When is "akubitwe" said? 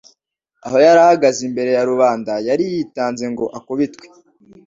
3.57-4.05